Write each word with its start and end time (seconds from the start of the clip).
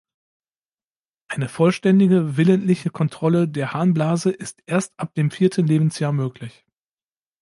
Eine 1.27 1.47
vollständige 1.47 2.35
willentliche 2.35 2.89
Kontrolle 2.89 3.47
der 3.47 3.73
Harnblase 3.75 4.31
ist 4.31 4.63
erst 4.65 4.99
ab 4.99 5.13
dem 5.13 5.29
vierten 5.29 5.67
Lebensjahr 5.67 6.11
möglich. 6.11 6.65